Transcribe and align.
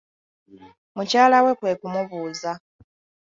Mukyala 0.95 1.37
we 1.45 1.51
kwe 1.59 1.71
kumubuuza. 1.79 2.51